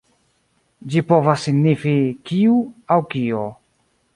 [0.93, 1.93] Ĝi povas signifi
[2.31, 2.57] „kiu“
[2.97, 3.45] aŭ „kio“.